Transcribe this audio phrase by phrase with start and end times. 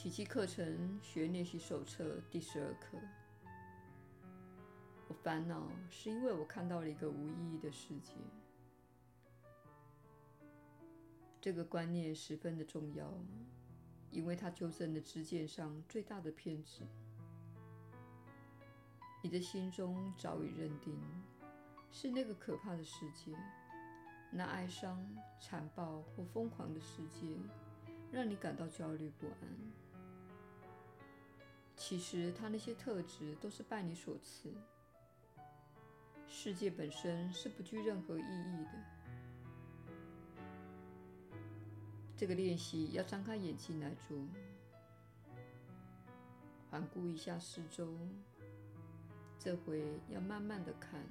[0.00, 2.96] 奇迹课程学练习手册第十二课。
[5.08, 8.12] 我烦恼是因为我看到了一个无意义的世界。
[11.40, 13.12] 这个观念十分的重要，
[14.12, 16.82] 因为它纠正了知见上最大的偏执。
[19.20, 20.96] 你的心中早已认定，
[21.90, 23.36] 是那个可怕的世界，
[24.30, 25.04] 那哀伤、
[25.40, 27.36] 残暴或疯狂的世界，
[28.12, 29.87] 让你感到焦虑不安。
[31.88, 34.52] 其实，它那些特质都是拜你所赐。
[36.26, 38.72] 世界本身是不具任何意义的。
[42.14, 44.18] 这个练习要张开眼睛来做，
[46.70, 47.96] 环顾一下四周，
[49.38, 51.02] 这回要慢慢的看，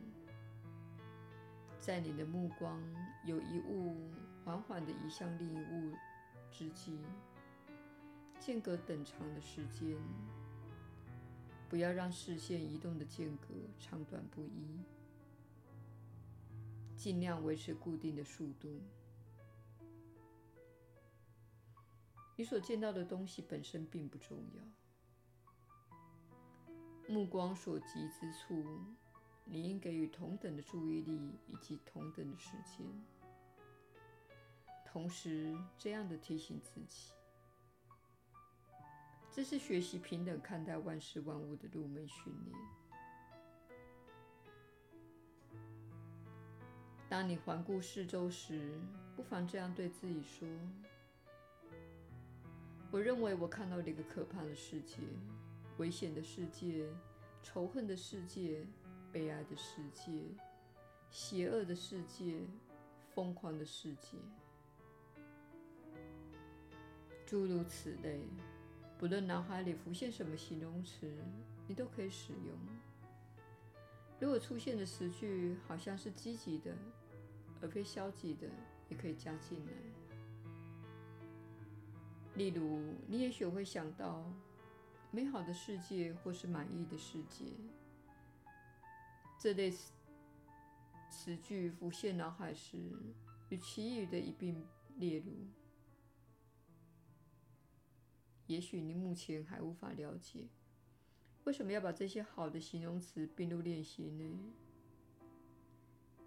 [1.80, 2.80] 在你的目光
[3.26, 4.12] 有一物
[4.46, 5.96] 缓缓的移向另一物
[6.52, 7.00] 之际，
[8.40, 9.98] 间隔等长的时间，
[11.70, 13.48] 不要让视线移动的间隔
[13.80, 14.80] 长短不一，
[16.96, 18.82] 尽量维持固定的速度。
[22.36, 24.64] 你所见到的东西本身并不重要，
[27.08, 28.64] 目光所及之处，
[29.44, 32.88] 你应给予同等的注意力以及同等的时间。
[34.86, 37.12] 同时，这样的提醒自己，
[39.38, 42.58] 这是学习平等看待万事万物的入门训练。
[47.08, 48.80] 当你环顾四周时，
[49.16, 50.48] 不妨这样对自己说。
[52.90, 55.04] 我认为我看到了一个可怕的世界，
[55.78, 56.90] 危险的世界，
[57.44, 58.66] 仇恨的世界，
[59.12, 60.24] 悲哀的世界，
[61.12, 62.40] 邪恶的世界，
[63.14, 64.18] 疯狂的世界，
[67.24, 68.20] 诸如此类。
[69.00, 71.08] 不论脑海里浮现什么形容词，
[71.68, 72.58] 你都可以使用。
[74.20, 76.76] 如果出现的词句好像是积极的，
[77.62, 78.48] 而非消极的，
[78.90, 79.72] 也可以加进来。
[82.34, 84.26] 例如，你也许会想到
[85.12, 87.46] “美好的世界”或是“满意的世界”
[89.40, 89.92] 这类词
[91.12, 92.78] 词句浮现脑海时，
[93.50, 94.66] 与其余的一并
[94.98, 95.32] 列入。
[98.48, 100.48] 也许你目前还无法了解，
[101.44, 104.26] 为什么要把这些好的形容词并入练习呢？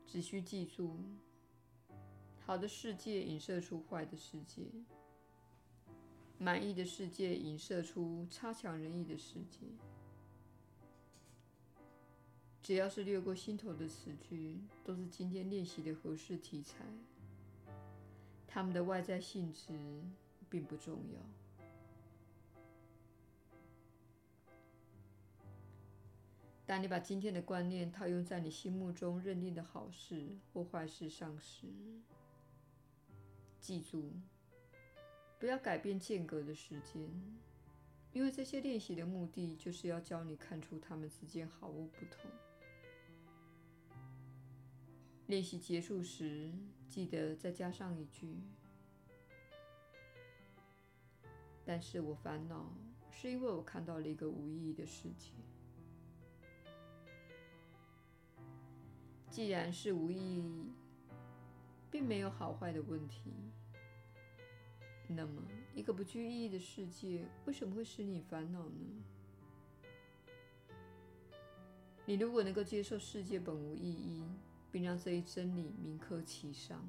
[0.07, 0.97] 只需记住，
[2.45, 4.63] 好的世界影射出坏的世界。
[6.37, 9.59] 满意的世界影射出差强人意的世界。
[12.63, 16.85] 只要是掠过心头的词句，都是今天练习的合适题材。
[18.47, 19.73] 它们的外在性质
[20.49, 21.40] 并不重要。
[26.71, 31.67] 当你把今天的观念套用在你心目中认定的好事或坏事上时，
[33.59, 34.13] 记住。
[35.41, 37.11] 不要改变间隔的时间，
[38.13, 42.31] 因为这些练习的目的就是要教你看出它们之间毫无不同。
[45.27, 46.53] 练习结束时，
[46.87, 48.37] 记得再加上一句
[51.67, 52.73] ：“但是我烦恼，
[53.11, 55.33] 是因为我看到了一个无意义的世界。”
[59.31, 60.73] 既然是无意义，
[61.91, 63.31] 并没有好坏的问题。
[65.07, 65.43] 那么，
[65.73, 69.03] 一个不具意义的世界为什么会使你烦恼呢？
[72.07, 74.25] 你如果能够接受世界本无意义，
[74.73, 76.85] 并让这一真理铭刻其上，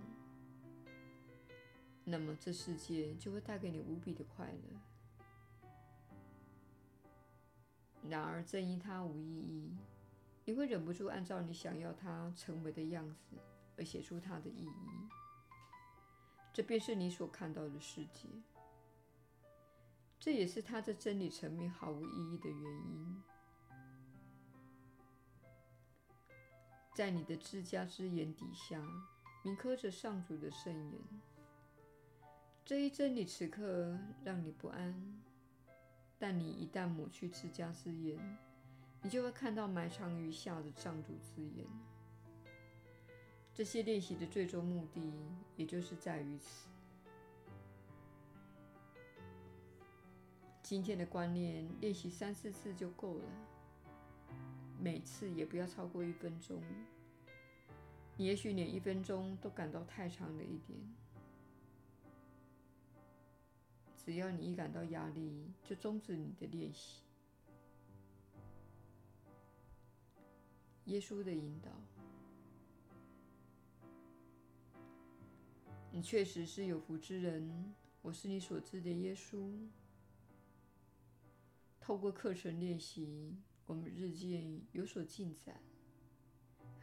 [2.03, 4.59] 那么这世界就会带给你无比的快乐。
[8.09, 9.71] 然而，正因它无意义，
[10.45, 13.37] 你会忍不住按照你想要它成为的样子
[13.77, 15.09] 而写出它的意义。
[16.53, 18.27] 这便是你所看到的世界，
[20.19, 23.23] 这也是它在真理层面毫无意义的原因。
[26.93, 28.85] 在你的自家之眼底下，
[29.45, 31.01] 铭刻着上主的圣言。
[32.65, 35.21] 这一真理此刻让你不安，
[36.19, 38.37] 但你一旦抹去自家之眼，
[39.01, 41.65] 你就会看到埋藏于下的上主之眼。
[43.53, 45.01] 这些练习的最终目的，
[45.55, 46.67] 也就是在于此。
[50.61, 53.25] 今天的观念练习三四次就够了，
[54.79, 56.61] 每次也不要超过一分钟。
[58.15, 60.79] 你也许连一分钟都感到太长了一点。
[63.97, 67.01] 只要你一感到压力，就终止你的练习。
[70.85, 71.71] 耶稣的引导，
[75.91, 77.73] 你确实是有福之人。
[78.01, 79.51] 我是你所知的耶稣。
[81.79, 85.61] 透过课程练习，我们日渐有所进展。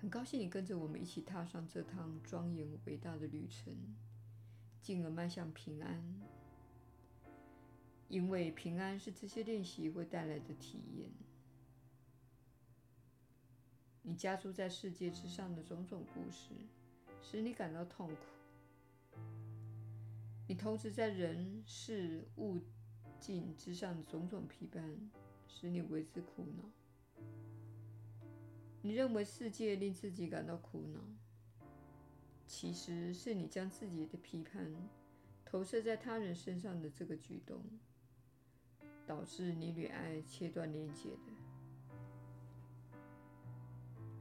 [0.01, 3.75] 很高兴你跟着我们一起踏上这趟庄严伟大的旅程，
[4.81, 6.21] 进而迈向平安。
[8.09, 11.11] 因为平安是这些练习会带来的体验。
[14.19, 16.51] 加诸在世界之上的种种故事，
[17.23, 19.19] 使你感到痛苦；
[20.49, 22.59] 你投掷在人事物
[23.21, 25.09] 境之上的种种批判，
[25.47, 26.69] 使你为之苦恼。
[28.83, 31.01] 你认为世界令自己感到苦恼，
[32.45, 34.75] 其实是你将自己的批判
[35.45, 37.63] 投射在他人身上的这个举动，
[39.07, 41.38] 导致你与爱切断连接的。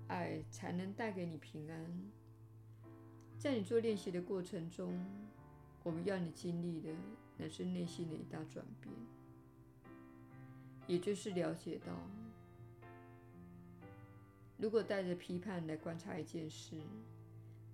[0.07, 2.11] 爱才能带给你平安。
[3.37, 5.05] 在你做练习的过程中，
[5.83, 6.89] 我们要你经历的
[7.37, 8.93] 乃是内心的一大转变，
[10.87, 11.93] 也就是了解到，
[14.57, 16.77] 如果带着批判来观察一件事，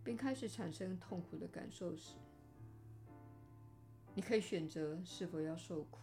[0.04, 2.16] 并开始产生痛苦的感受时，
[4.14, 6.00] 你可以选择是否要受苦。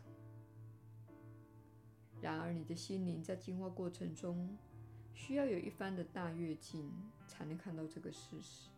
[2.23, 4.57] 然而，你的心灵在进化过程中，
[5.21, 6.91] 需要有一番的大跃进，
[7.29, 8.71] 才能看到这个事实。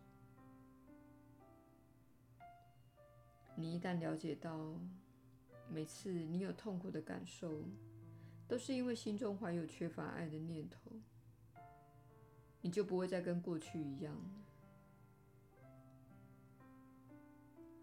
[3.55, 4.75] 你一旦了解到，
[5.69, 7.63] 每次你有痛苦的感受，
[8.45, 10.91] 都是因为心中怀有缺乏爱的念头，
[12.59, 14.13] 你就不会再跟过去一样。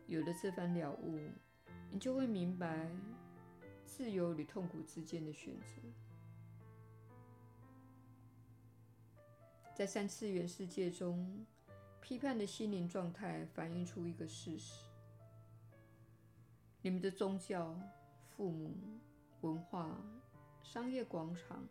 [0.07, 1.19] 有了这番了悟，
[1.91, 2.91] 你就会明白
[3.87, 5.81] 自由与痛苦之间的选择。
[9.81, 11.47] 在三次元世界中，
[12.03, 14.85] 批判的心灵状态反映出一个事实：
[16.83, 17.75] 你们的宗教、
[18.29, 18.77] 父母、
[19.41, 19.99] 文化、
[20.63, 21.67] 商业广场、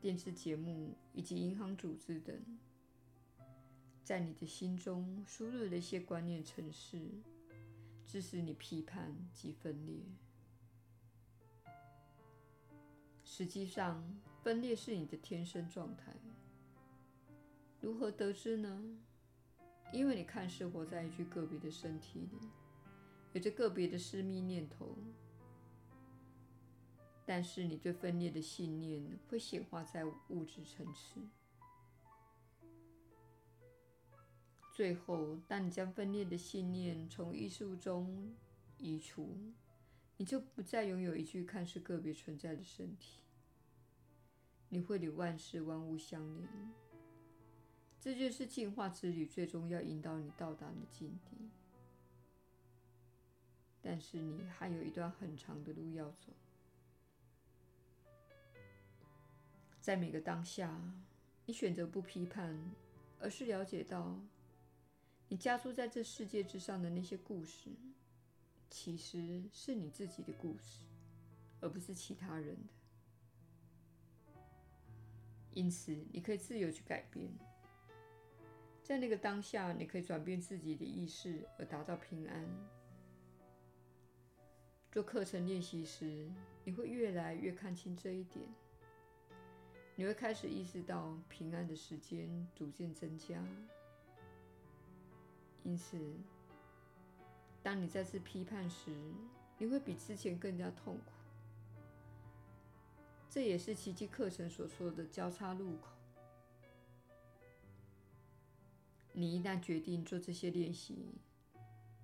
[0.00, 2.40] 电视节目以及银行组织等，
[4.04, 7.00] 在你的心中输入了一些观念程式，
[8.06, 9.96] 致使你批判及分裂。
[13.24, 14.08] 实际上，
[14.40, 16.14] 分裂是你的天生状态。
[17.80, 18.82] 如何得知呢？
[19.92, 22.48] 因为你看似活在一具个别的身体里，
[23.32, 24.98] 有着个别的私密念头，
[27.24, 31.20] 但是你对分裂的信念会显化在物质层次。
[34.74, 38.34] 最后，当你将分裂的信念从艺术中
[38.76, 39.34] 移除，
[40.16, 43.22] 你就不再拥有一具看似个别存在的身体，
[44.68, 46.46] 你会与万事万物相连。
[48.00, 51.50] 这就是进化之旅最终要引导你到达的境地，
[53.82, 56.32] 但是你还有一段很长的路要走。
[59.80, 60.80] 在每个当下，
[61.46, 62.58] 你选择不批判，
[63.18, 64.20] 而是了解到，
[65.28, 67.70] 你加诸在这世界之上的那些故事，
[68.70, 70.84] 其实是你自己的故事，
[71.60, 72.72] 而不是其他人的。
[75.54, 77.28] 因此，你可以自由去改变。
[78.88, 82.48] 在那个当下，你可以转变自己的意识，而达到平安。
[84.90, 86.26] 做课程练习时，
[86.64, 88.48] 你会越来越看清这一点。
[89.94, 93.44] 你会开始意识到平安的时间逐渐增加。
[95.64, 95.98] 因此，
[97.62, 98.90] 当你再次批判时，
[99.58, 101.12] 你会比之前更加痛苦。
[103.28, 105.97] 这也是奇迹课程所说的交叉路口。
[109.20, 110.94] 你一旦决定做这些练习，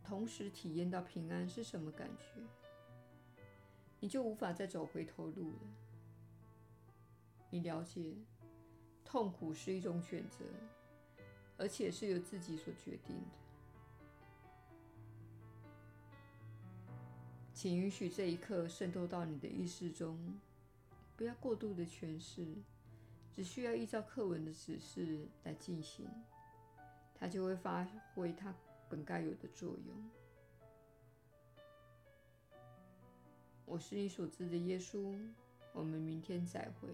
[0.02, 2.25] 同时体验到平安是什么感觉，
[4.00, 5.59] 你就无法再走回头路了。
[7.50, 8.16] 你了解，
[9.04, 10.44] 痛苦是一种选择，
[11.56, 13.30] 而且是由自己所决定的。
[17.52, 20.18] 请允许这一刻渗透到你的意识中，
[21.14, 22.44] 不要过度的诠释，
[23.30, 26.11] 只需要依照课文的指示来进行。
[27.14, 28.54] 它就会发挥它
[28.88, 30.11] 本该有的作用。
[33.64, 35.18] 我是你所知的耶稣，
[35.73, 36.88] 我们明天再会。